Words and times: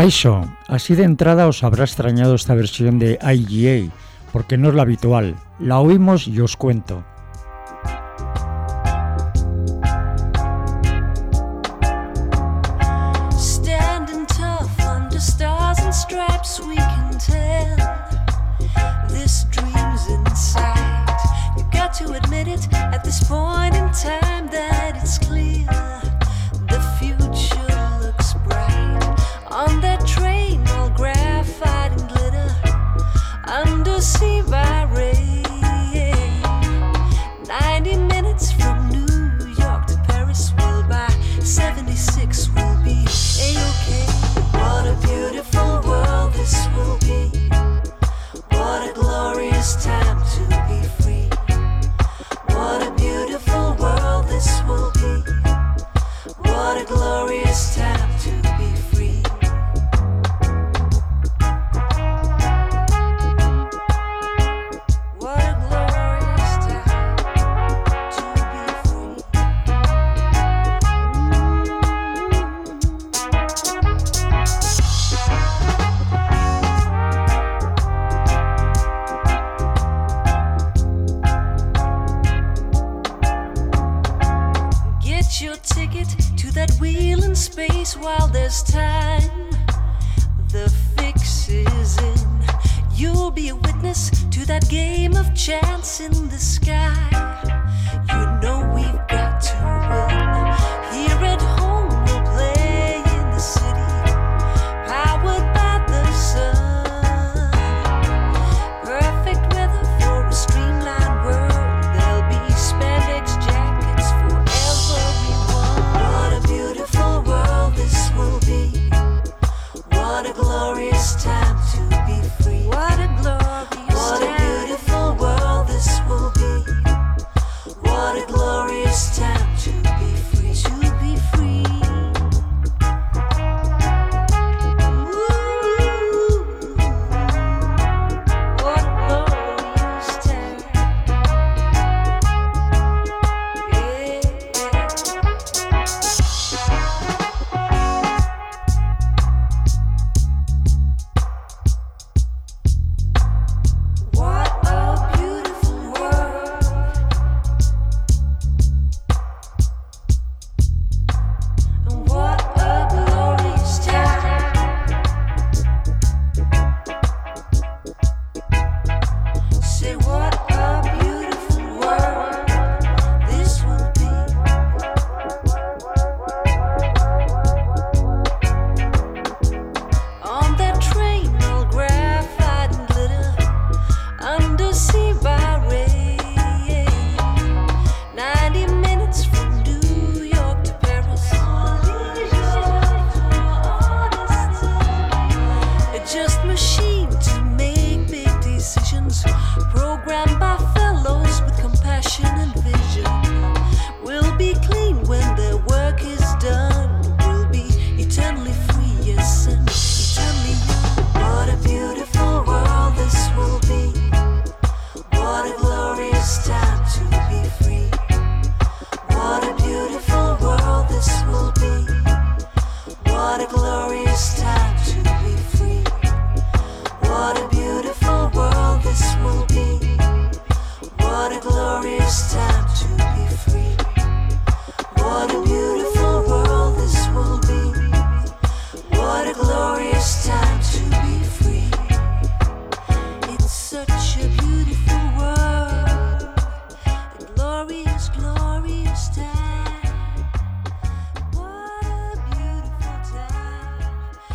Kaisho, 0.00 0.48
así 0.66 0.94
de 0.94 1.04
entrada 1.04 1.44
os 1.46 1.60
habrá 1.62 1.84
extrañado 1.84 2.34
esta 2.34 2.54
versión 2.54 2.98
de 2.98 3.18
IGA, 3.20 3.92
porque 4.32 4.56
no 4.56 4.70
es 4.70 4.74
la 4.74 4.80
habitual. 4.80 5.36
La 5.58 5.78
oímos 5.78 6.26
y 6.26 6.40
os 6.40 6.56
cuento. 6.56 7.04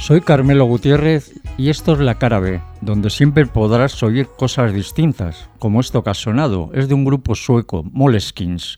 Soy 0.06 0.22
Carmelo 0.22 0.66
Gutiérrez 0.66 1.34
y 1.58 1.70
esto 1.70 1.94
es 1.94 2.00
La 2.00 2.20
Cara 2.20 2.40
B, 2.40 2.62
donde 2.80 3.10
siempre 3.10 3.48
podrás 3.48 4.04
oír 4.04 4.28
cosas 4.38 4.72
distintas, 4.72 5.50
como 5.58 5.80
esto 5.80 6.04
que 6.04 6.12
ha 6.12 6.14
sonado, 6.14 6.70
es 6.76 6.88
de 6.88 6.94
un 6.94 7.06
grupo 7.06 7.34
sueco, 7.34 7.84
Moleskins. 7.92 8.78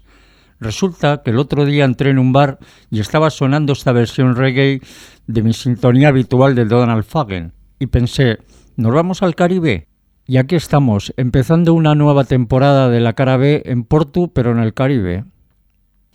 Resulta 0.62 1.24
que 1.24 1.32
el 1.32 1.38
otro 1.38 1.66
día 1.66 1.84
entré 1.84 2.12
en 2.12 2.20
un 2.20 2.32
bar 2.32 2.60
y 2.90 3.02
estaba 3.02 3.30
sonando 3.30 3.74
esta 3.74 3.92
versión 3.92 4.38
reggae 4.38 4.80
de 5.28 5.44
mi 5.44 5.52
sintonía 5.52 6.08
habitual 6.08 6.56
de 6.56 6.64
Donald 6.64 7.04
Fagen, 7.04 7.52
y 7.78 7.88
pensé, 7.88 8.38
¿nos 8.78 8.94
vamos 8.94 9.22
al 9.22 9.36
Caribe? 9.36 9.90
Y 10.28 10.38
aquí 10.38 10.56
estamos, 10.56 11.14
empezando 11.18 11.74
una 11.74 11.94
nueva 11.94 12.24
temporada 12.24 12.88
de 12.88 13.02
La 13.02 13.12
Cara 13.12 13.36
B 13.36 13.64
en 13.66 13.84
Porto, 13.84 14.30
pero 14.30 14.52
en 14.52 14.60
el 14.60 14.74
Caribe. 14.74 15.26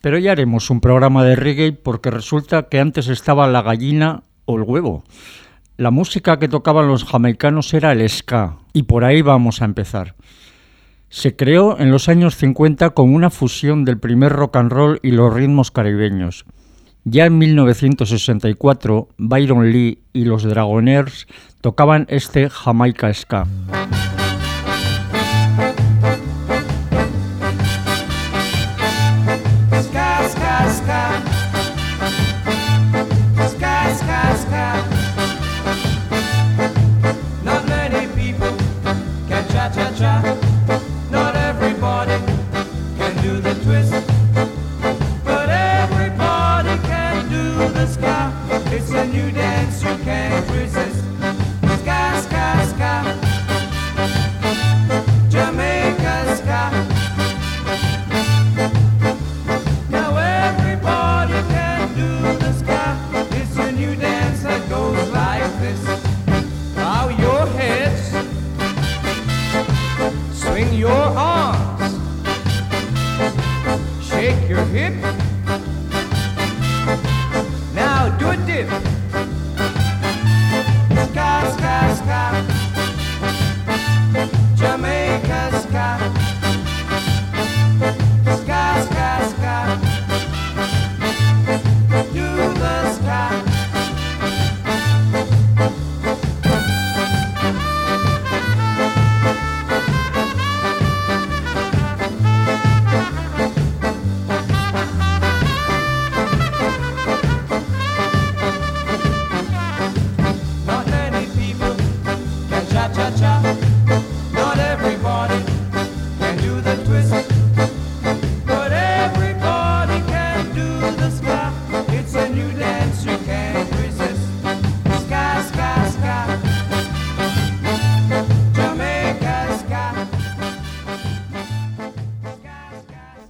Pero 0.00 0.16
ya 0.16 0.32
haremos 0.32 0.70
un 0.70 0.80
programa 0.80 1.22
de 1.22 1.36
reggae 1.36 1.72
porque 1.72 2.10
resulta 2.10 2.62
que 2.70 2.80
antes 2.80 3.08
estaba 3.08 3.46
la 3.46 3.60
gallina 3.60 4.22
o 4.44 4.56
el 4.56 4.62
huevo. 4.62 5.04
La 5.76 5.90
música 5.90 6.38
que 6.38 6.48
tocaban 6.48 6.88
los 6.88 7.04
jamaicanos 7.04 7.72
era 7.74 7.92
el 7.92 8.08
ska, 8.08 8.58
y 8.72 8.84
por 8.84 9.04
ahí 9.04 9.22
vamos 9.22 9.62
a 9.62 9.64
empezar. 9.64 10.14
Se 11.08 11.36
creó 11.36 11.78
en 11.78 11.90
los 11.90 12.08
años 12.08 12.36
50 12.36 12.90
como 12.90 13.14
una 13.14 13.30
fusión 13.30 13.84
del 13.84 13.98
primer 13.98 14.32
rock 14.32 14.56
and 14.56 14.72
roll 14.72 15.00
y 15.02 15.10
los 15.10 15.32
ritmos 15.32 15.70
caribeños. 15.70 16.44
Ya 17.04 17.26
en 17.26 17.36
1964, 17.36 19.08
Byron 19.18 19.72
Lee 19.72 19.98
y 20.12 20.24
los 20.24 20.44
Dragonaires 20.44 21.26
tocaban 21.60 22.06
este 22.08 22.48
Jamaica 22.48 23.12
Ska. 23.12 23.46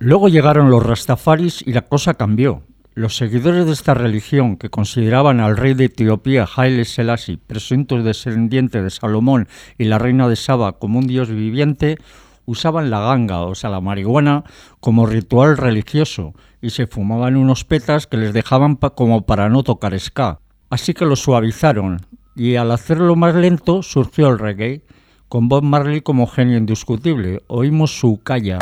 Luego 0.05 0.29
llegaron 0.29 0.69
los 0.69 0.85
rastafaris 0.85 1.63
y 1.65 1.73
la 1.73 1.83
cosa 1.83 2.15
cambió. 2.15 2.65
Los 2.95 3.17
seguidores 3.17 3.67
de 3.67 3.73
esta 3.73 3.95
religión, 3.95 4.57
que 4.57 4.69
consideraban 4.69 5.39
al 5.39 5.57
rey 5.57 5.75
de 5.75 5.85
Etiopía, 5.85 6.45
Haile 6.57 6.85
Selassie, 6.85 7.39
presunto 7.39 8.03
descendiente 8.03 8.83
de 8.83 8.91
Salomón 8.91 9.47
y 9.79 9.85
la 9.85 10.01
reina 10.01 10.29
de 10.29 10.35
Saba 10.35 10.73
como 10.73 10.99
un 10.99 11.07
dios 11.07 11.29
viviente, 11.29 11.99
usaban 12.47 12.91
la 12.91 12.99
ganga, 12.99 13.43
o 13.43 13.55
sea, 13.55 13.71
la 13.71 13.81
marihuana, 13.81 14.43
como 14.81 15.07
ritual 15.07 15.57
religioso 15.57 16.35
y 16.61 16.71
se 16.71 16.89
fumaban 16.89 17.37
unos 17.37 17.63
petas 17.63 18.09
que 18.09 18.17
les 18.17 18.33
dejaban 18.33 18.75
como 18.75 19.25
para 19.25 19.49
no 19.51 19.63
tocar 19.63 19.97
ska. 20.01 20.41
Así 20.69 20.95
que 20.95 21.07
lo 21.07 21.15
suavizaron 21.15 22.01
y 22.35 22.57
al 22.57 22.73
hacerlo 22.73 23.15
más 23.15 23.37
lento 23.37 23.85
surgió 23.85 24.31
el 24.31 24.41
reggae, 24.41 24.83
con 25.29 25.49
Bob 25.49 25.63
Marley 25.63 26.01
como 26.01 26.27
genio 26.27 26.59
indiscutible. 26.59 27.45
Oímos 27.47 27.97
su 27.97 28.21
calla. 28.21 28.59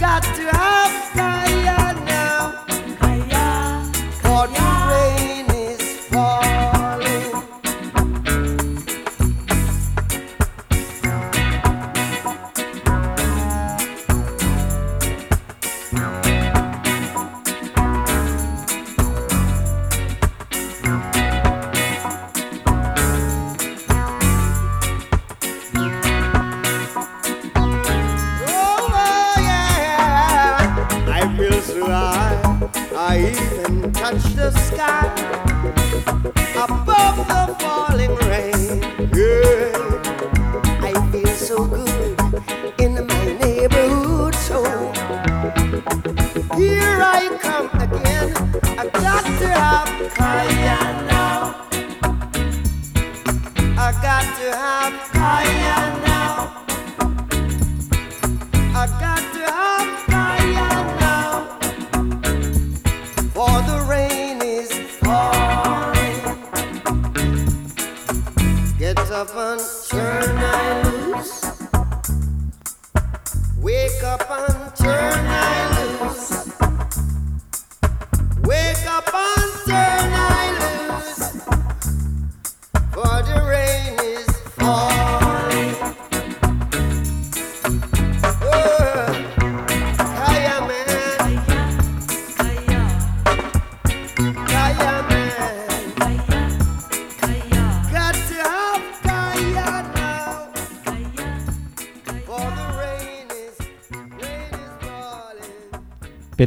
got 0.00 0.22
to 0.22 0.48
have 0.56 0.89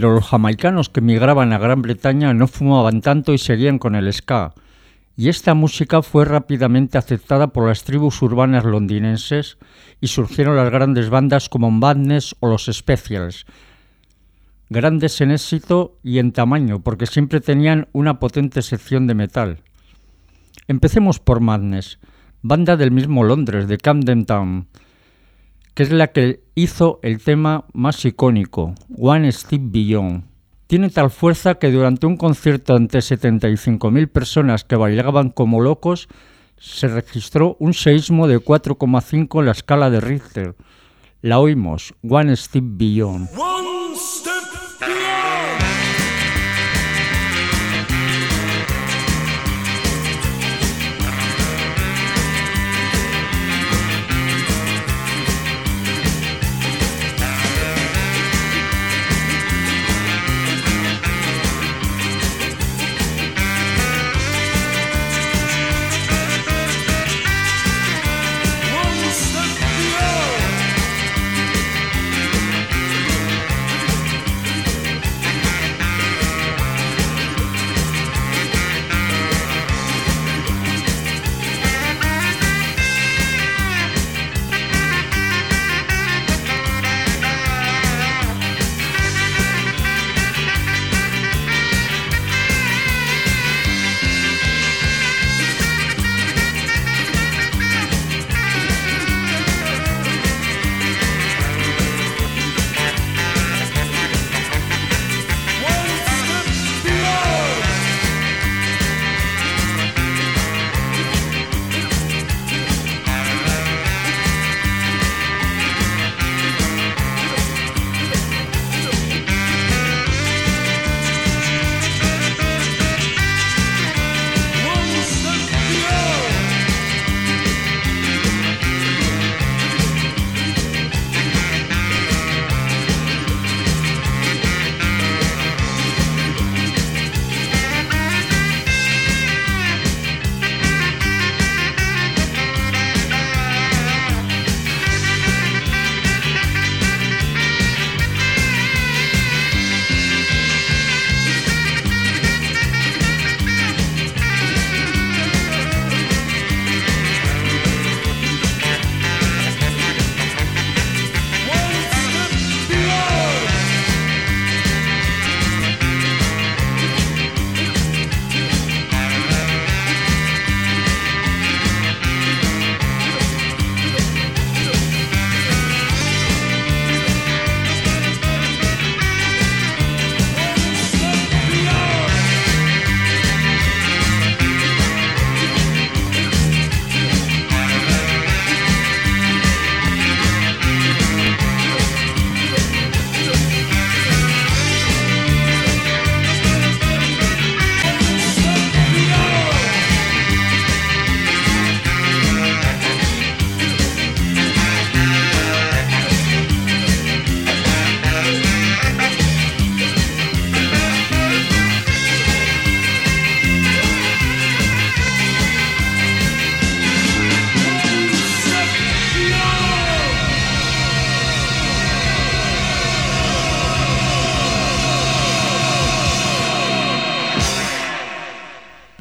pero 0.04 0.16
los 0.16 0.28
jamaicanos 0.28 0.90
que 0.90 1.00
migraban 1.00 1.54
a 1.54 1.58
Gran 1.58 1.82
Bretaña 1.82 2.34
no 2.34 2.48
fumaban 2.48 3.00
tanto 3.00 3.32
y 3.32 3.38
seguían 3.38 3.80
con 3.80 3.96
el 3.96 4.12
ska, 4.12 4.54
y 5.16 5.30
esta 5.30 5.54
música 5.54 6.02
fue 6.02 6.26
rápidamente 6.26 6.98
aceptada 6.98 7.54
por 7.54 7.70
las 7.70 7.86
tribus 7.86 8.22
urbanas 8.22 8.66
londinenses 8.66 9.58
y 10.02 10.08
surgieron 10.08 10.58
las 10.58 10.70
grandes 10.70 11.10
bandas 11.10 11.48
como 11.48 11.72
Madness 11.72 12.36
o 12.42 12.50
los 12.50 12.66
Specials, 12.66 13.46
grandes 14.70 15.22
en 15.22 15.32
éxito 15.32 15.98
y 16.04 16.20
en 16.20 16.34
tamaño, 16.34 16.84
porque 16.84 17.06
siempre 17.06 17.40
tenían 17.40 17.88
una 17.94 18.20
potente 18.20 18.62
sección 18.62 19.08
de 19.08 19.16
metal. 19.16 19.60
Empecemos 20.68 21.22
por 21.22 21.40
Madness, 21.40 21.98
banda 22.42 22.76
del 22.76 22.92
mismo 22.92 23.24
Londres, 23.24 23.70
de 23.70 23.78
Camden 23.78 24.26
Town, 24.26 24.68
que 25.74 25.84
es 25.84 25.92
la 25.92 26.08
que 26.08 26.44
hizo 26.56 27.00
el 27.02 27.22
tema 27.22 27.66
más 27.74 28.06
icónico, 28.06 28.76
One 28.98 29.32
Step 29.32 29.62
Beyond. 29.64 30.24
Tiene 30.68 30.90
tal 30.90 31.10
fuerza 31.10 31.56
que 31.56 31.72
durante 31.72 32.06
un 32.06 32.18
concierto 32.18 32.76
ante 32.76 33.00
75.000 33.00 34.08
personas 34.08 34.64
que 34.64 34.76
bailaban 34.76 35.30
como 35.30 35.62
locos, 35.62 36.08
se 36.58 36.88
registró 36.88 37.58
un 37.60 37.74
seísmo 37.74 38.28
de 38.28 38.40
4,5 38.40 39.40
en 39.40 39.46
la 39.46 39.52
escala 39.52 39.90
de 39.90 40.00
Richter. 40.00 40.56
La 41.22 41.40
oímos, 41.40 41.94
One 42.08 42.36
Step 42.36 42.64
Beyond. 42.66 43.30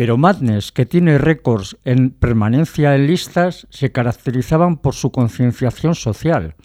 Pero 0.02 0.18
Madness, 0.18 0.72
que 0.72 0.84
tiene 0.84 1.16
récords 1.16 1.76
en 1.84 2.10
permanencia 2.10 2.96
en 2.96 3.06
listas, 3.06 3.68
se 3.70 3.92
caracterizaban 3.92 4.76
por 4.76 4.94
su 4.94 5.12
concienciación 5.12 5.94
social. 5.94 6.56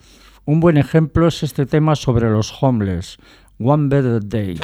Un 0.46 0.60
buen 0.60 0.76
ejemplo 0.76 1.28
es 1.28 1.44
este 1.44 1.68
tema 1.68 1.96
sobre 1.96 2.32
los 2.32 2.52
homeless, 2.64 3.20
One 3.60 3.90
Better 3.90 4.28
Day. 4.28 4.60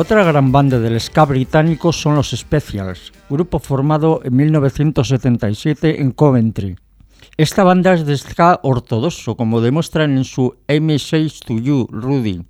otra 0.00 0.24
gran 0.24 0.50
banda 0.50 0.78
del 0.78 0.98
ska 0.98 1.26
británico 1.26 1.92
son 1.92 2.14
los 2.14 2.30
Specials, 2.30 3.12
grupo 3.28 3.58
formado 3.58 4.22
en 4.24 4.34
1977 4.34 6.00
en 6.00 6.12
Coventry. 6.12 6.74
Esta 7.36 7.64
banda 7.64 7.92
es 7.92 8.06
de 8.06 8.16
ska 8.16 8.60
ortodoxo, 8.62 9.36
como 9.36 9.60
demuestran 9.60 10.16
en 10.16 10.24
su 10.24 10.56
M6 10.66 11.44
to 11.44 11.58
You, 11.58 11.86
Rudy. 11.90 12.42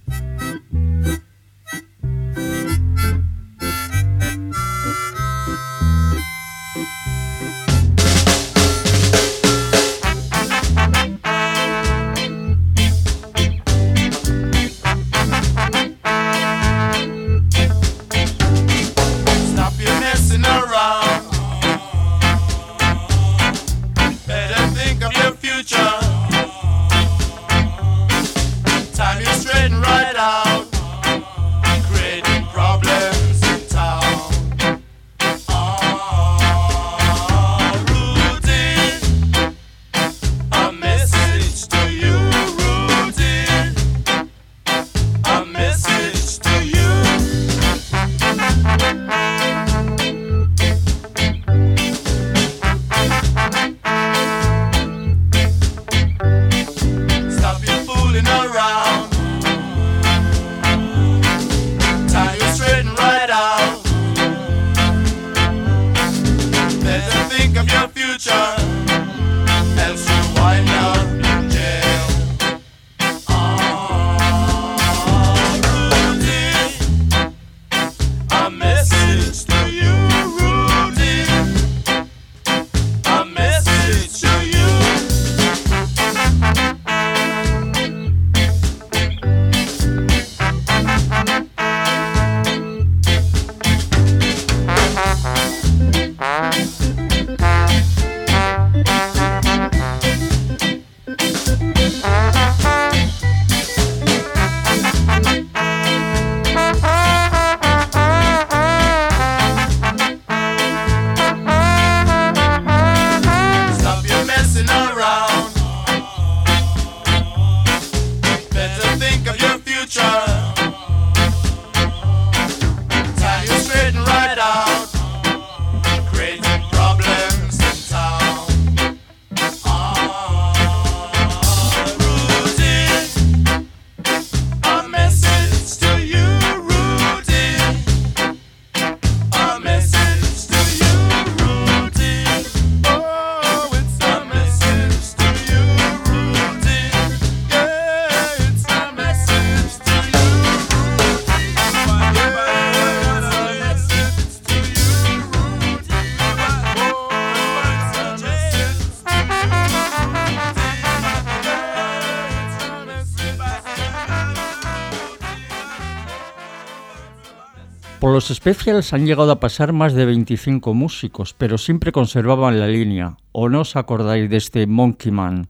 Por 168.10 168.16
los 168.16 168.26
specials 168.26 168.92
han 168.92 169.06
llegado 169.06 169.30
a 169.30 169.38
pasar 169.38 169.72
más 169.72 169.94
de 169.94 170.04
25 170.04 170.74
músicos, 170.74 171.32
pero 171.32 171.58
siempre 171.58 171.92
conservaban 171.92 172.58
la 172.58 172.66
línea. 172.66 173.16
¿O 173.30 173.48
no 173.48 173.60
os 173.60 173.76
acordáis 173.76 174.28
de 174.28 174.36
este 174.36 174.66
Monkey 174.66 175.12
Man? 175.12 175.46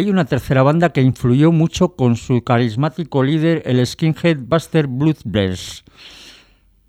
Hay 0.00 0.08
una 0.08 0.24
tercera 0.24 0.62
banda 0.62 0.94
que 0.94 1.02
influyó 1.02 1.52
mucho 1.52 1.94
con 1.94 2.16
su 2.16 2.42
carismático 2.42 3.22
líder, 3.22 3.62
el 3.66 3.86
skinhead 3.86 4.38
Buster 4.38 4.86
Bluegrass. 4.86 5.84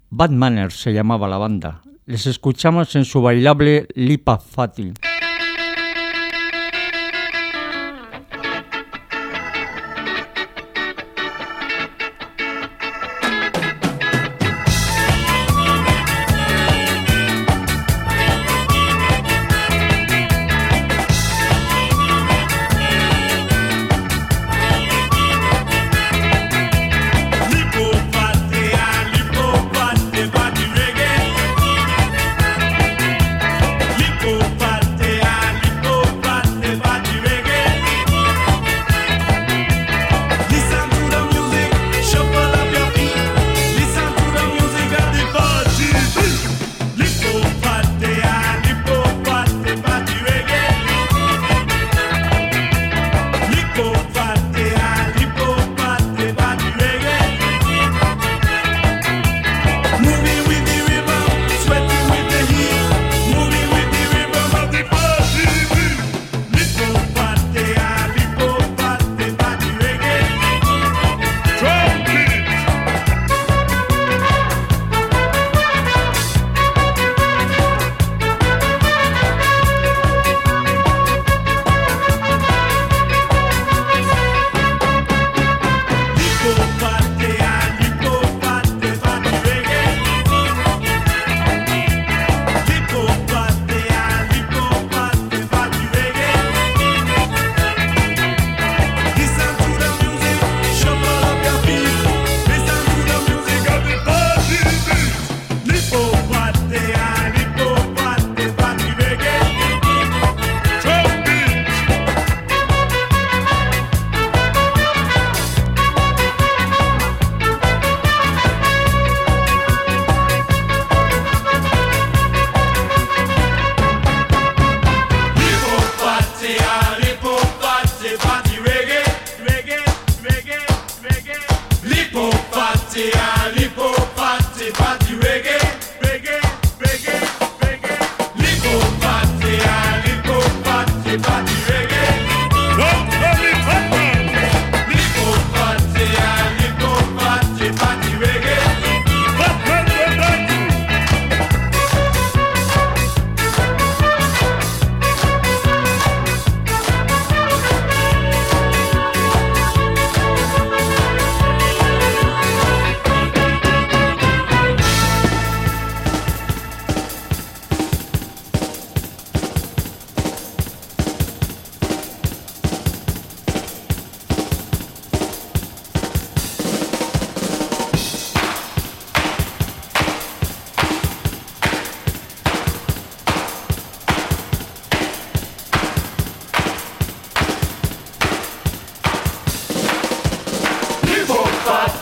Bad 0.10 0.30
Manners 0.30 0.76
se 0.76 0.94
llamaba 0.94 1.28
la 1.28 1.38
banda. 1.38 1.82
Les 2.06 2.26
escuchamos 2.26 2.96
en 2.96 3.04
su 3.04 3.22
bailable 3.22 3.90
Lipa 3.96 4.38
Fati. 4.38 4.94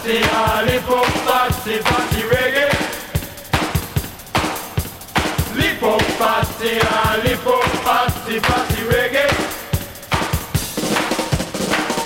party, 0.10 0.26
lip 0.66 0.90
party, 1.26 1.78
party 1.84 2.22
reggae. 2.34 2.70
Lip 5.56 5.84
party, 6.18 6.80
ah, 6.82 7.22
lip 7.24 7.46
up, 7.46 7.64
party, 7.86 8.40
party 8.40 8.82
reggae. 8.90 9.28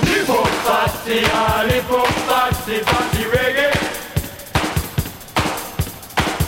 Lip 0.03 0.29
up, 0.29 0.51
party, 0.65 1.19
ah, 1.31 1.65
lip 1.69 1.91
up, 1.91 2.13
party, 2.27 2.79
party 2.83 3.23
reggae. 3.33 3.71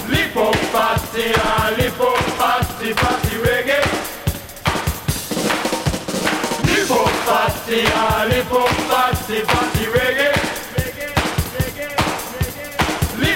Lip 0.09 0.35
up, 0.35 0.55
party, 0.73 1.31
ah, 1.37 1.73
lip 1.77 2.01
up, 2.01 2.37
party, 2.37 2.93
party 2.93 3.35
reggae. 3.45 3.81
Lip 6.67 6.91
up, 6.91 7.11
party, 7.25 7.81
lip 8.27 8.51
up, 8.51 8.75
party, 8.89 9.41
party 9.45 9.85
reggae. 9.95 10.34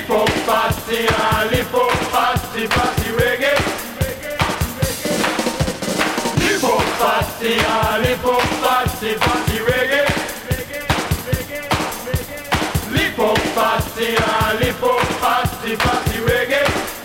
faut 0.09 0.25
partir, 0.47 1.07
allez, 1.39 1.63
faut 1.71 1.87
partir, 2.11 2.67
reggae. 3.19 3.55
Il 6.37 6.57
faut 6.59 6.81
partir, 6.97 7.61
reggae. 9.67 10.05
Il 14.61 14.73
faut 14.73 14.99
partir, 15.21 15.77
reggae. 16.25 16.98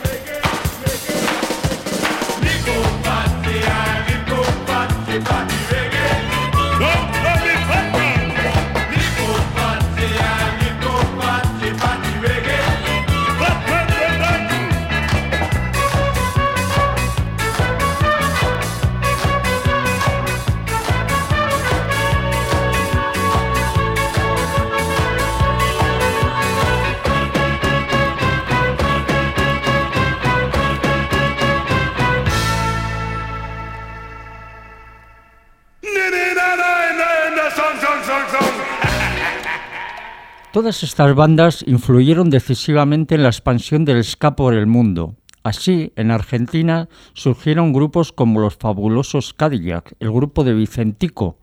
Todas 40.55 40.85
estas 40.85 41.17
bandas 41.17 41.65
influyeron 41.67 42.31
decisivamente 42.31 43.17
en 43.17 43.25
la 43.25 43.29
expansión 43.29 43.85
del 43.85 44.05
ska 44.05 44.37
por 44.37 44.55
el 44.55 44.69
mundo. 44.69 45.17
Así, 45.43 45.93
en 45.97 46.13
Argentina 46.13 46.89
surgieron 47.13 47.73
grupos 47.73 48.13
como 48.13 48.39
los 48.39 48.55
fabulosos 48.55 49.35
Cadillac, 49.35 49.97
el 49.99 50.13
grupo 50.13 50.45
de 50.45 50.55
Vicentico, 50.55 51.39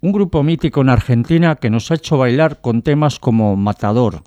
un 0.00 0.10
grupo 0.10 0.42
mítico 0.42 0.80
en 0.80 0.88
Argentina 0.88 1.54
que 1.54 1.70
nos 1.70 1.92
ha 1.92 1.94
hecho 1.94 2.18
bailar 2.18 2.60
con 2.60 2.82
temas 2.82 3.20
como 3.20 3.54
Matador. 3.54 4.24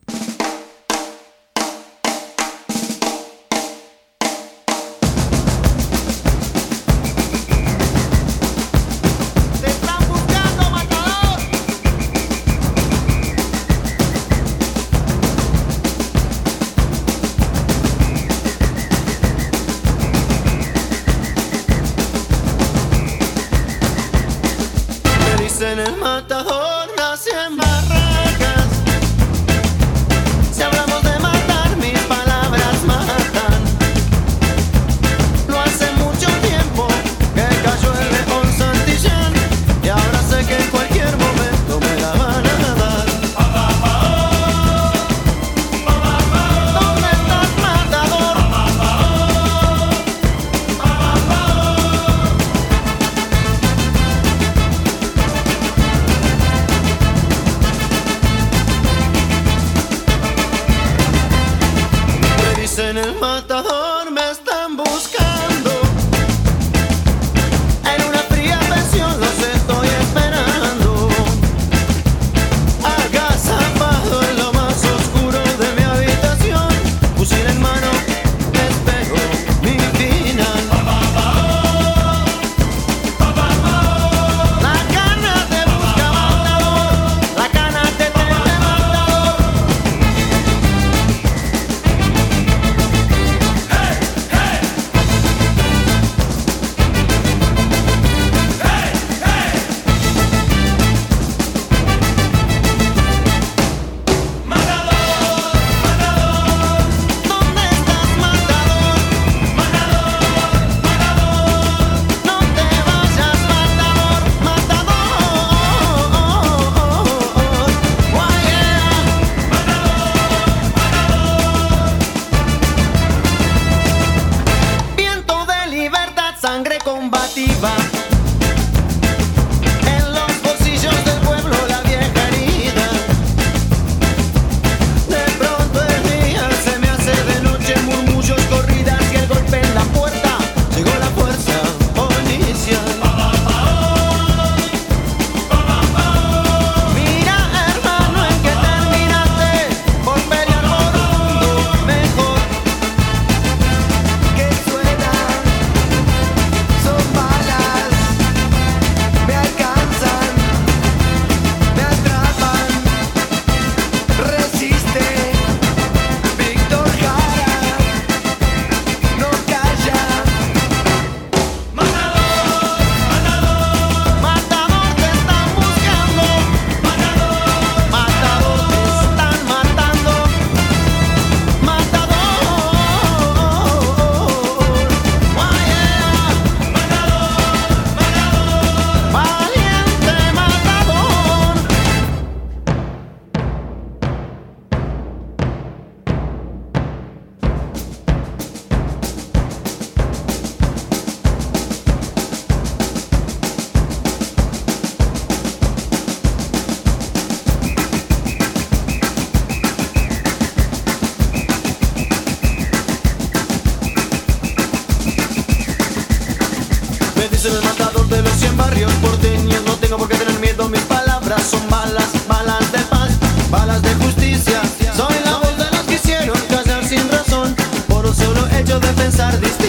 Hecho 229.32 229.63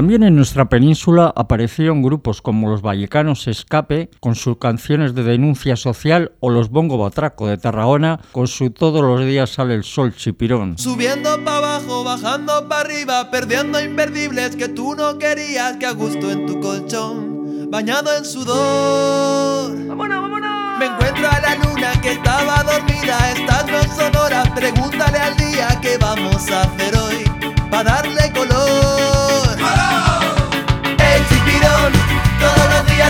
también 0.00 0.22
en 0.22 0.34
nuestra 0.34 0.70
península 0.70 1.30
aparecieron 1.36 2.00
grupos 2.00 2.40
como 2.40 2.70
los 2.70 2.80
Vallecanos 2.80 3.46
Escape 3.46 4.08
con 4.18 4.34
sus 4.34 4.56
canciones 4.56 5.14
de 5.14 5.24
denuncia 5.24 5.76
social 5.76 6.32
o 6.40 6.48
los 6.48 6.70
Bongo 6.70 6.96
Batraco 6.96 7.46
de 7.46 7.58
Tarragona 7.58 8.18
con 8.32 8.48
su 8.48 8.70
Todos 8.70 9.02
los 9.02 9.26
días 9.26 9.50
sale 9.50 9.74
el 9.74 9.84
sol 9.84 10.14
chipirón. 10.16 10.78
Subiendo 10.78 11.44
para 11.44 11.58
abajo, 11.58 12.02
bajando 12.02 12.66
para 12.66 12.80
arriba, 12.80 13.30
perdiendo 13.30 13.78
imperdibles 13.78 14.56
que 14.56 14.68
tú 14.70 14.94
no 14.94 15.18
querías, 15.18 15.76
que 15.76 15.84
a 15.84 15.92
gusto 15.92 16.30
en 16.30 16.46
tu 16.46 16.58
colchón, 16.60 17.70
bañado 17.70 18.16
en 18.16 18.24
sudor. 18.24 19.86
¡Vámonos, 19.86 20.22
vámonos! 20.22 20.78
Me 20.78 20.86
encuentro 20.86 21.28
a 21.28 21.40
la 21.40 21.56
luna 21.56 22.00
que 22.00 22.12
estaba 22.12 22.62
dormida, 22.62 23.32
estás 23.32 23.66
no 23.66 23.82
sonora, 23.94 24.44
pregúntale 24.54 25.18
al 25.18 25.36
día 25.36 25.78
qué 25.82 25.98
vamos 25.98 26.50
a 26.50 26.62
hacer 26.62 26.96
hoy, 26.96 27.50
para 27.70 28.00
darle 28.00 28.32
color. 28.32 29.19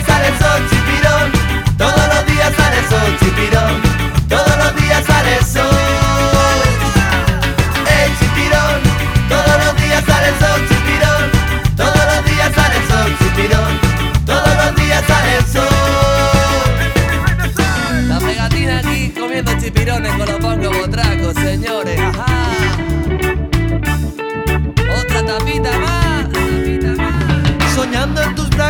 Días 0.00 0.06
sale 0.06 0.28
el 0.28 0.38
sol, 0.38 0.62
chipirón, 0.70 1.32
todos 1.76 2.14
los 2.14 2.26
días 2.26 2.54
sale 2.56 2.78
el 2.78 2.88
sol, 2.88 3.16
chipirón, 3.20 3.89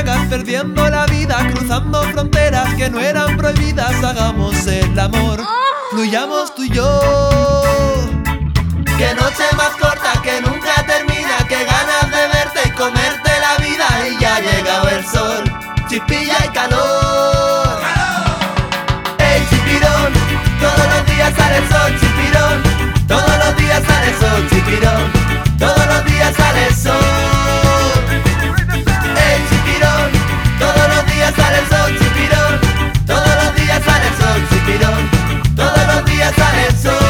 Perdiendo 0.03 0.89
la 0.89 1.05
vida, 1.05 1.37
cruzando 1.53 2.03
fronteras 2.05 2.73
que 2.75 2.89
no 2.89 3.01
eran 3.01 3.37
prohibidas, 3.37 4.03
hagamos 4.03 4.67
el 4.67 4.99
amor, 4.99 5.45
fluyamos 5.91 6.55
tú 6.55 6.65
y 6.65 6.71
yo. 6.71 7.01
Que 8.97 9.15
noche 9.15 9.45
más 9.59 9.77
corta, 9.79 10.13
que 10.23 10.41
nunca 10.41 10.87
termina, 10.87 11.37
que 11.47 11.65
ganas 11.67 12.11
de 12.11 12.29
verte 12.29 12.61
y 12.65 12.71
comerte 12.71 13.31
la 13.41 13.63
vida 13.63 14.09
y 14.09 14.19
ya 14.19 14.37
ha 14.37 14.41
llegado 14.41 14.89
el 14.89 15.07
sol, 15.07 15.45
chipilla 15.91 16.47
y 16.47 16.49
calor. 16.49 17.79
El 19.19 19.49
chipirón, 19.51 20.13
todos 20.61 20.87
los 20.97 21.07
días 21.15 21.35
sale 21.37 21.57
el 21.59 21.69
sol, 21.69 22.01
chipirón, 22.01 22.63
todos 23.07 23.39
los 23.45 23.57
días 23.59 23.83
sale 23.87 24.19
sol, 24.19 24.49
chipirón, 24.49 25.13
todos 25.59 25.87
los 25.87 26.05
días 26.07 26.35
sale 26.35 26.67
el 26.69 26.75
sol. 26.75 27.20
Días 31.31 31.37
sale 31.37 31.59
el 31.59 31.69
sol, 31.69 31.99
chipirón, 31.99 32.61
todos 33.07 33.45
los 33.45 33.55
días 33.55 33.83
sale 33.85 34.07
el 34.07 34.15
sol, 34.15 34.49
chipirón, 34.51 35.11
todos 35.57 35.95
los 35.95 36.05
días 36.05 36.35
sale 36.35 36.67
el 36.67 36.77
sol. 36.77 37.10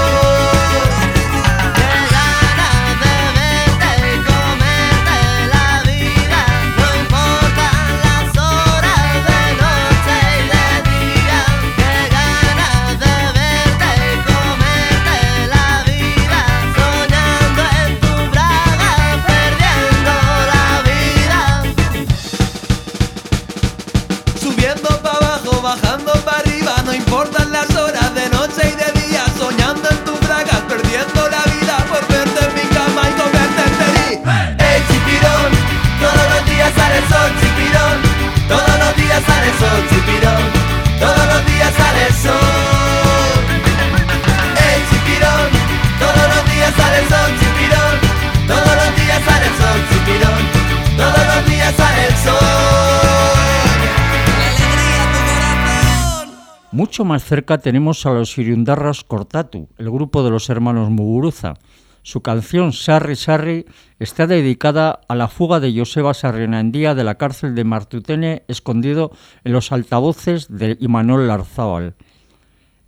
Mucho 56.90 57.04
más 57.04 57.22
cerca 57.22 57.58
tenemos 57.58 58.04
a 58.04 58.10
los 58.10 58.36
Irundarras 58.36 59.04
Cortatu, 59.04 59.68
el 59.78 59.88
grupo 59.92 60.24
de 60.24 60.30
los 60.30 60.50
hermanos 60.50 60.90
Muguruza. 60.90 61.54
Su 62.02 62.20
canción 62.20 62.72
Sarri 62.72 63.14
Sarri 63.14 63.64
está 64.00 64.26
dedicada 64.26 64.98
a 65.06 65.14
la 65.14 65.28
fuga 65.28 65.60
de 65.60 65.72
Joseba 65.72 66.14
Sarrienandía 66.14 66.96
de 66.96 67.04
la 67.04 67.14
cárcel 67.14 67.54
de 67.54 67.62
Martutene 67.62 68.42
escondido 68.48 69.12
en 69.44 69.52
los 69.52 69.70
altavoces 69.70 70.48
de 70.48 70.78
Imanol 70.80 71.28
Larzábal. 71.28 71.94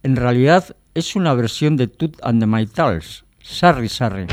En 0.02 0.16
realidad 0.16 0.74
es 0.94 1.14
una 1.14 1.32
versión 1.34 1.76
de 1.76 1.86
Tut 1.86 2.16
and 2.24 2.40
the 2.40 2.46
Maitals, 2.46 3.24
Sarri 3.40 3.88
Sarri. 3.88 4.26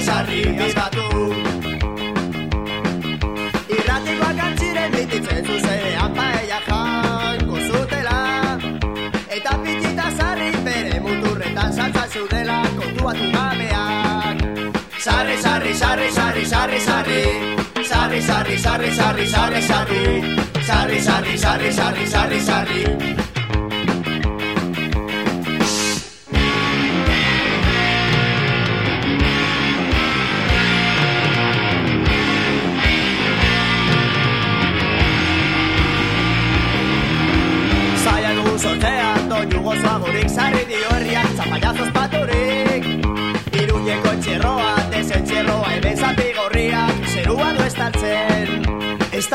Sarri, 0.00 0.42
sarri, 0.42 0.42
sarri, 0.42 0.66
eskatu 0.66 1.04
Irratikoak 3.76 4.38
antziren 4.46 4.92
bititzen 4.94 5.46
zuzenean 5.46 6.14
paella 6.16 6.58
janko 6.68 7.60
zutela. 7.68 8.18
Eta 9.36 9.52
pitita 9.64 10.10
zarri 10.18 10.50
bere 10.66 11.00
muturretan 11.00 11.72
saltzan 11.72 12.08
zeudela 12.10 12.62
kontuatu 12.78 13.30
gabeak. 13.36 14.42
Sarri, 14.98 15.36
sarri, 15.42 15.74
sarri, 15.74 16.10
sarri, 16.10 16.44
sarri, 16.54 16.80
sarri. 16.80 17.22
Sarri, 17.84 18.20
sarri, 18.22 18.58
sarri, 18.58 18.90
sarri, 18.96 19.26
sarri, 19.26 19.62
sarri. 19.62 20.02
Sarri, 20.64 21.00
sarri, 21.00 21.38
sarri, 21.38 21.72
sarri, 21.72 22.06
sarri, 22.06 22.40
sarri 22.40 23.33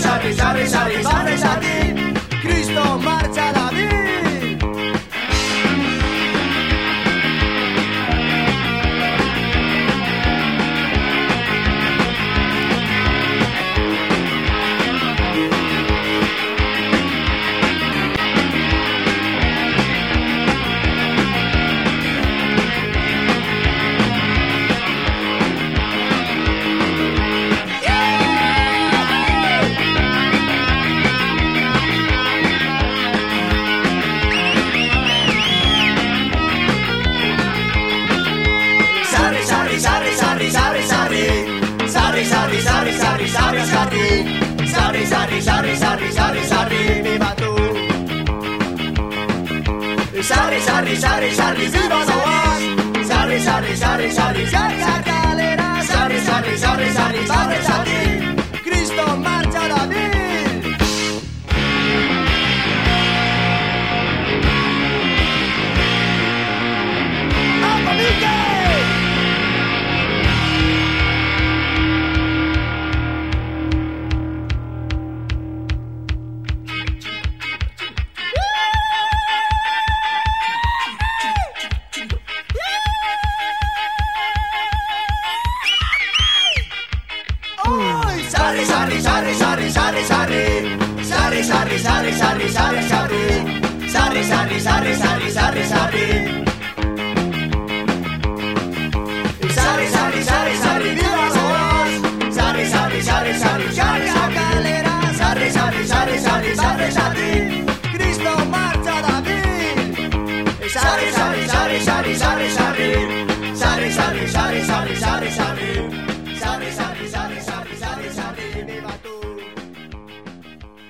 Sarri, 0.00 0.32
sarri, 0.34 0.66
sarri, 0.66 1.02
sarri, 1.02 1.36
sarri 1.36 2.12
Cristo 2.40 2.98
marcha 2.98 3.59
Sarri, 45.10 45.40
sarri, 45.42 45.76
sarri, 45.76 45.76
sarri, 45.76 46.10
sarri, 46.12 46.42
sarri 46.46 47.02
Viva 47.02 47.34
tu 47.40 47.50
Sarri, 50.22 50.60
sarri, 50.60 50.96
sarri, 50.96 51.30
sarri, 51.34 51.66
viva 51.74 52.00
Boaz 52.08 52.62
Sarri, 53.10 53.40
sarri, 53.40 53.76
sarri, 53.76 54.10
sarri, 54.12 54.46
sarri, 54.46 55.02
calera 55.02 55.68
Sarri, 55.82 56.18
sarri, 56.20 56.56
sarri, 56.56 56.90
sarri, 56.92 57.26
sarri, 57.26 57.62
sarri 57.64 57.90
Cristo 57.90 58.29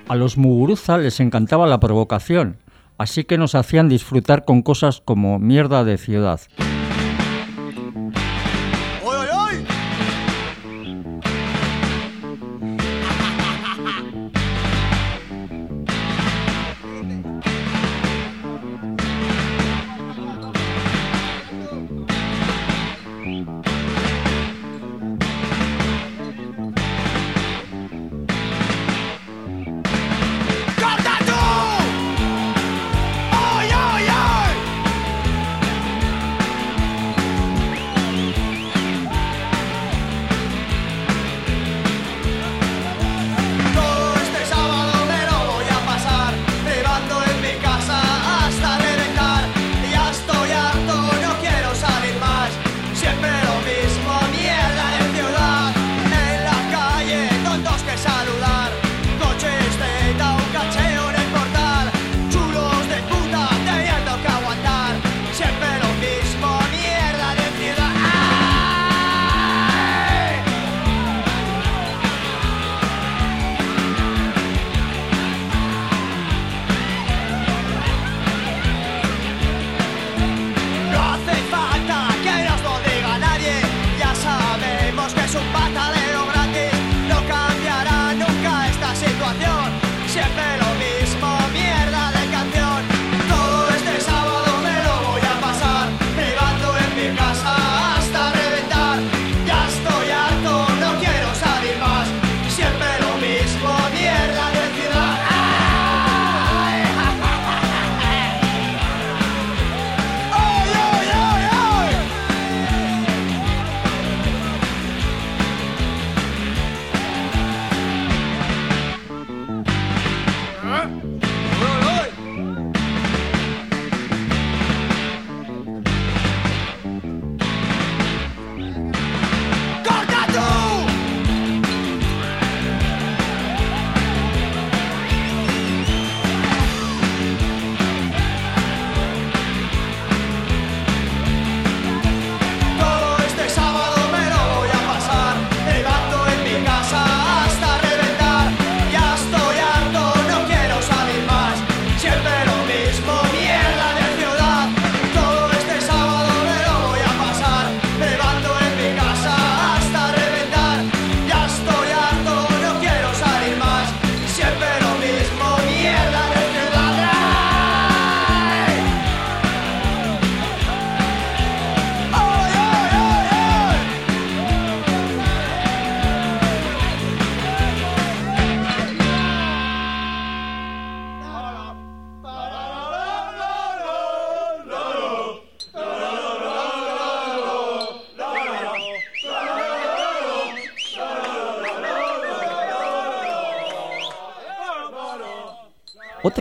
A 0.07 0.15
los 0.15 0.37
Muguruza 0.37 0.97
les 0.97 1.21
encantaba 1.21 1.67
la 1.67 1.79
provocación, 1.79 2.57
así 2.97 3.23
que 3.23 3.37
nos 3.37 3.55
hacían 3.55 3.87
disfrutar 3.87 4.43
con 4.43 4.61
cosas 4.61 4.99
como 4.99 5.39
mierda 5.39 5.85
de 5.85 5.97
ciudad. 5.97 6.41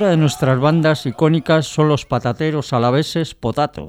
Otra 0.01 0.13
de 0.13 0.17
nuestras 0.17 0.59
bandas 0.59 1.05
icónicas 1.05 1.67
son 1.67 1.89
los 1.89 2.07
patateros 2.07 2.73
alaveses 2.73 3.35
Potato. 3.35 3.89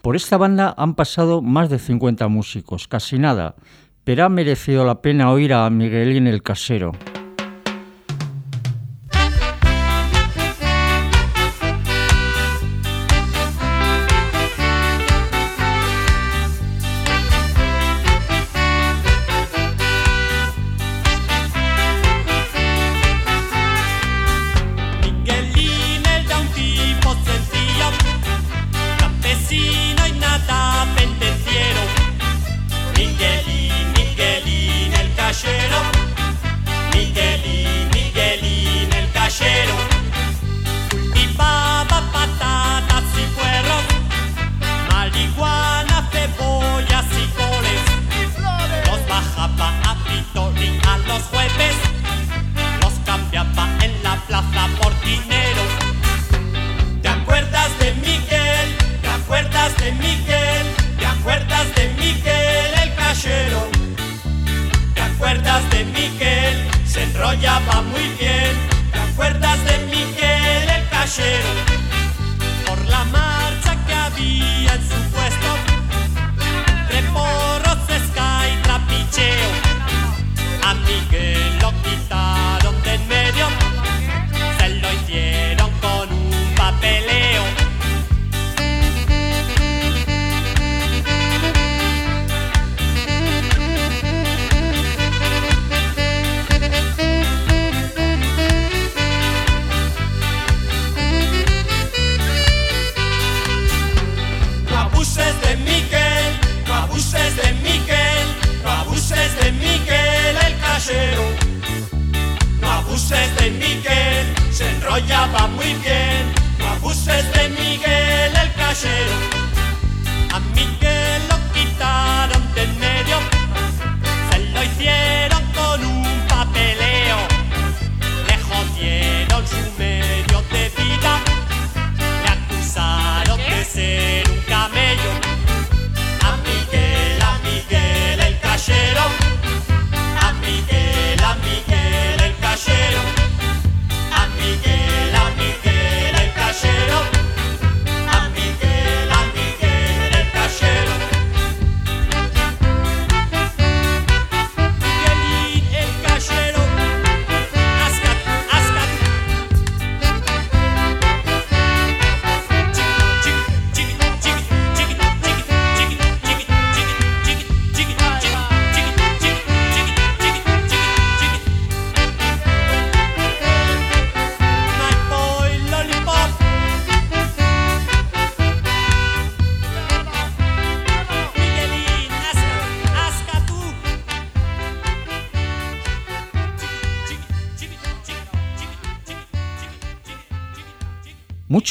Por 0.00 0.16
esta 0.16 0.38
banda 0.38 0.74
han 0.78 0.94
pasado 0.94 1.42
más 1.42 1.68
de 1.68 1.78
50 1.78 2.26
músicos, 2.28 2.88
casi 2.88 3.18
nada, 3.18 3.54
pero 4.02 4.24
ha 4.24 4.30
merecido 4.30 4.86
la 4.86 5.02
pena 5.02 5.30
oír 5.30 5.52
a 5.52 5.68
Miguelín 5.68 6.26
el 6.26 6.42
Casero. 6.42 6.92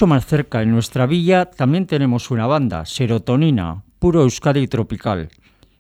mucho 0.02 0.08
más 0.08 0.26
cerca, 0.26 0.64
en 0.64 0.72
nuestra 0.72 1.06
villa, 1.06 1.46
también 1.46 1.86
tenemos 1.86 2.32
una 2.32 2.48
banda, 2.48 2.86
Serotonina, 2.88 3.84
puro 4.00 4.24
Euskadi 4.24 4.68
tropical. 4.68 5.30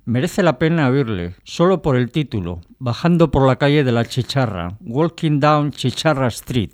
Merece 0.05 0.43
la 0.43 0.59
pena 0.59 0.89
oírle, 0.89 1.33
solo 1.43 1.81
por 1.81 1.95
el 1.95 2.11
título, 2.11 2.61
bajando 2.77 3.31
por 3.31 3.47
la 3.47 3.55
calle 3.55 3.83
de 3.83 3.91
la 3.91 4.05
Chicharra, 4.05 4.77
Walking 4.81 5.39
Down 5.39 5.71
Chicharra 5.71 6.27
Street. 6.27 6.69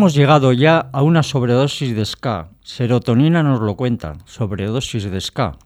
Hemos 0.00 0.14
llegado 0.14 0.54
ya 0.54 0.88
a 0.94 1.02
una 1.02 1.22
sobredosis 1.22 1.94
de 1.94 2.06
ska. 2.06 2.48
Serotonina 2.62 3.42
nos 3.42 3.60
lo 3.60 3.76
cuenta. 3.76 4.16
Sobredosis 4.24 5.10
de 5.10 5.20
ska. 5.20 5.58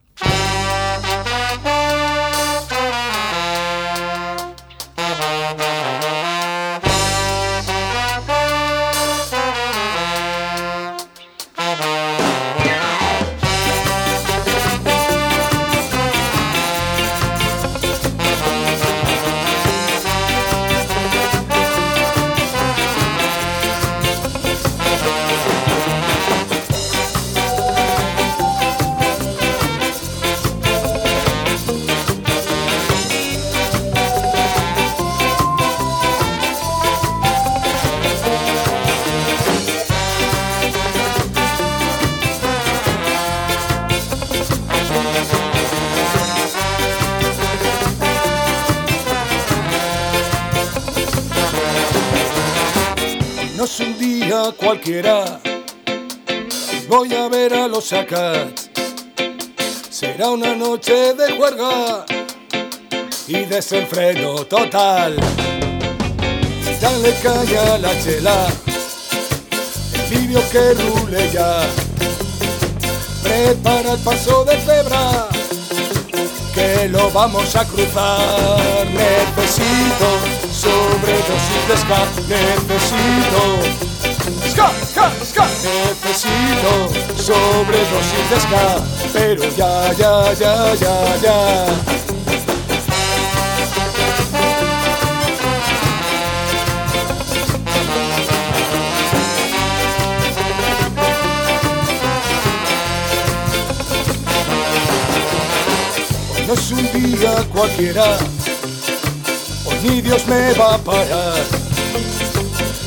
Cualquiera. 54.53 55.41
Voy 56.89 57.15
a 57.15 57.29
ver 57.29 57.55
a 57.55 57.67
los 57.69 57.93
Acats. 57.93 58.71
Será 59.89 60.31
una 60.31 60.55
noche 60.55 61.15
de 61.15 61.37
juerga 61.37 62.05
y 63.27 63.45
desenfreno 63.45 64.45
total. 64.45 65.17
Dale 66.81 67.15
caña 67.23 67.75
a 67.75 67.79
la 67.79 68.03
chela. 68.03 68.47
El 69.95 70.19
vídeo 70.19 70.43
que 70.51 70.75
rule 70.75 71.31
ya. 71.33 71.67
Prepara 73.23 73.93
el 73.93 73.99
paso 74.01 74.45
de 74.45 74.57
cebra. 74.61 75.29
Que 76.55 76.89
lo 76.89 77.11
vamos 77.11 77.57
a 77.57 77.65
cruzar. 77.65 78.87
Necesito 78.93 80.09
sobredosis 80.53 81.69
de 81.69 81.77
ska. 81.79 82.07
Necesito. 82.29 83.84
Ska, 84.55 84.71
ska, 84.87 85.11
ska. 85.25 85.43
Necesito 85.43 86.89
sobredosis 87.17 88.29
de 88.31 88.41
ska. 88.41 88.81
Pero 89.13 89.43
ya, 89.57 89.93
ya, 89.99 90.33
ya, 90.41 90.75
ya, 90.75 91.17
ya. 91.23 91.67
Hoy 106.31 106.47
no 106.47 106.55
es 106.55 106.71
un 106.71 106.93
día 106.93 107.35
cualquiera, 107.53 108.19
hoy 109.67 109.77
ni 109.83 110.01
Dios 110.01 110.25
me 110.29 110.53
va 110.53 110.75
a 110.75 110.79
parar. 110.79 111.64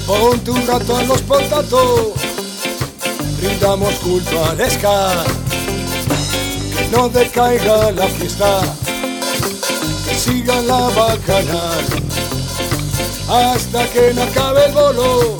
Ponte 0.07 0.51
un 0.51 0.65
rato 0.65 0.95
a 0.95 1.03
los 1.03 1.21
potatos, 1.23 2.13
brindamos 3.41 3.93
culpa 3.95 4.55
ska. 4.69 5.25
Que 6.73 6.87
no 6.93 7.09
decaiga 7.09 7.91
la 7.91 8.07
fiesta, 8.07 8.61
que 10.07 10.15
siga 10.15 10.61
la 10.61 10.87
bacanal. 10.95 11.85
Hasta 13.27 13.85
que 13.89 14.13
no 14.13 14.23
acabe 14.23 14.67
el 14.67 14.71
bolo, 14.71 15.39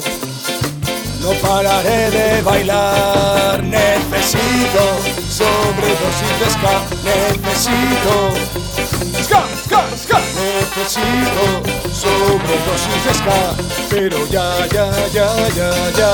no 1.22 1.32
pararé 1.42 2.12
de 2.12 2.42
bailar. 2.42 3.64
Necesito 3.64 4.84
sobredosis 5.32 6.40
de 6.42 6.50
ska. 6.56 6.76
Necesito 7.08 8.16
ska, 9.24 9.42
ska, 9.64 9.82
ska. 10.04 10.20
Necesito. 10.20 11.68
Pero 13.98 14.28
ya, 14.28 14.46
ya, 14.68 14.92
ya, 15.10 15.28
ya, 15.58 15.70
ya. 15.98 16.12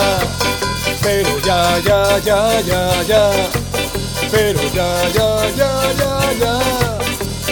Pero 1.03 1.37
ya, 1.43 1.79
ya, 1.83 2.17
ya, 2.23 2.61
ya, 2.61 3.03
ya. 3.03 3.23
Pero 4.31 4.63
ya, 4.73 4.87
ya, 5.11 5.27
ya, 5.59 5.71
ya, 5.99 6.11
ya. 6.39 6.53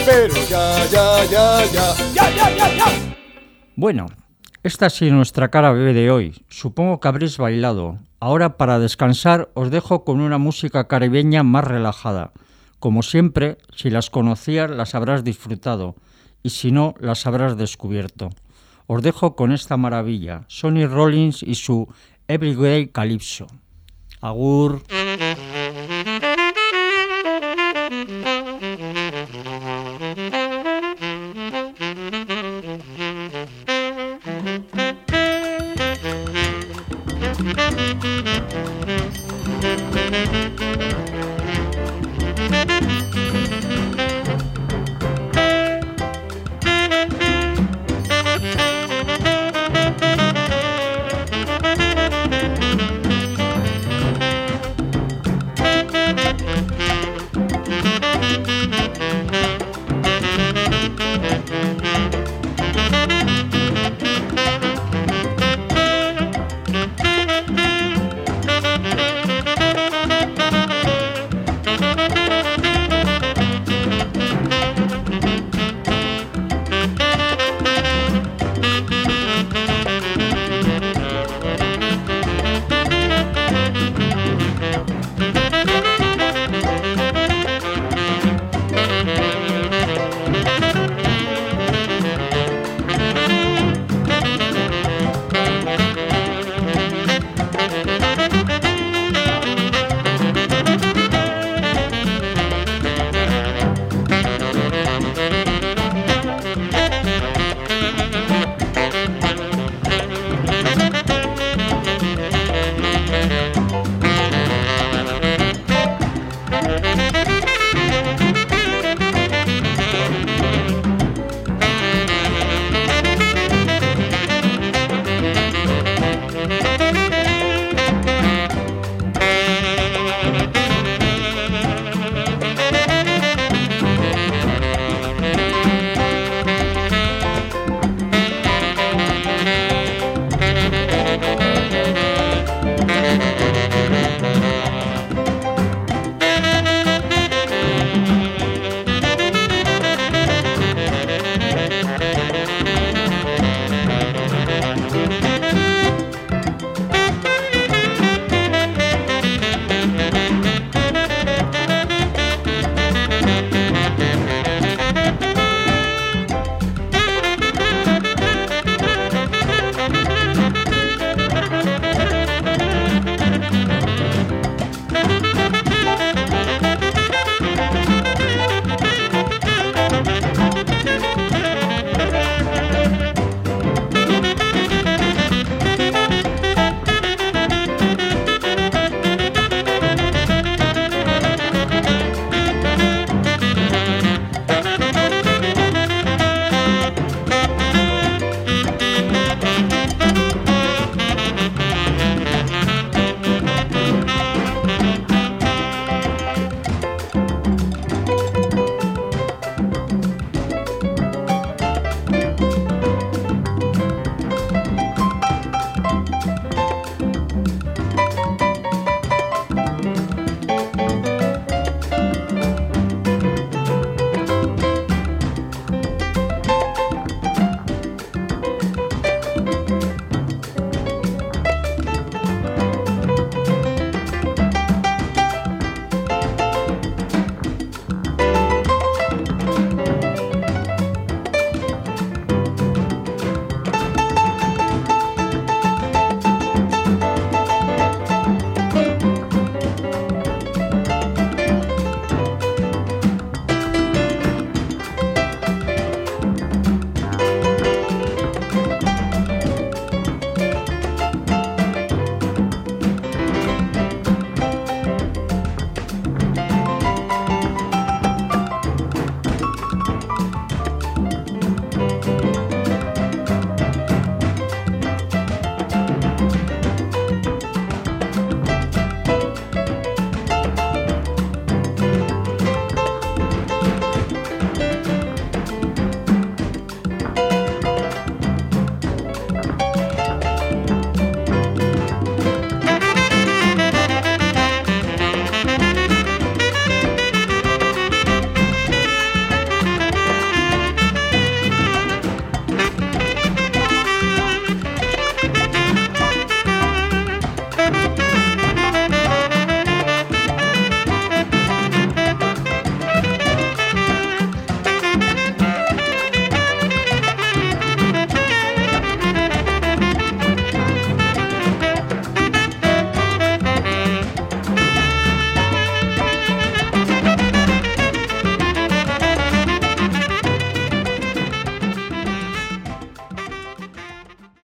Pero 0.06 0.36
ya, 0.50 0.64
ya, 0.88 1.06
ya, 1.26 1.66
ya. 1.74 1.86
Ya, 2.16 2.30
ya, 2.32 2.50
ya, 2.56 2.78
ya. 2.78 2.86
Bueno, 3.76 4.06
esta 4.64 4.86
ha 4.86 4.90
sido 4.90 5.16
nuestra 5.16 5.50
cara 5.50 5.74
bebé 5.74 5.92
de 5.94 6.10
hoy. 6.10 6.46
Supongo 6.48 7.02
que 7.02 7.10
habréis 7.10 7.38
bailado. 7.38 8.00
Ahora 8.22 8.56
para 8.56 8.80
descansar 8.80 9.50
os 9.54 9.70
dejo 9.70 10.06
con 10.06 10.22
una 10.22 10.38
música 10.38 10.88
caribeña 10.88 11.44
más 11.44 11.66
relajada. 11.66 12.32
Como 12.80 13.04
siempre, 13.04 13.58
si 13.76 13.90
las 13.90 14.10
conocías 14.10 14.72
las 14.72 14.96
habrás 14.96 15.26
disfrutado 15.26 15.98
y 16.42 16.52
si 16.52 16.72
no, 16.72 16.96
las 17.02 17.28
habrás 17.28 17.58
descubierto. 17.58 18.30
Os 18.94 19.02
dejo 19.02 19.38
con 19.38 19.54
esta 19.54 19.78
maravilla, 19.78 20.44
Sonny 20.50 20.86
Rollins 20.86 21.44
y 21.44 21.56
su 21.56 21.88
Everyday 22.28 22.88
Calypso. 22.88 23.48
Agur. 24.20 24.84